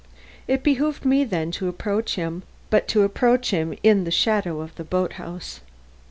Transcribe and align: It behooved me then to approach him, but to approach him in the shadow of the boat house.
It 0.47 0.63
behooved 0.63 1.05
me 1.05 1.23
then 1.23 1.51
to 1.51 1.67
approach 1.67 2.15
him, 2.15 2.41
but 2.71 2.87
to 2.87 3.03
approach 3.03 3.51
him 3.51 3.75
in 3.83 4.03
the 4.03 4.09
shadow 4.09 4.61
of 4.61 4.73
the 4.73 4.83
boat 4.83 5.13
house. 5.21 5.59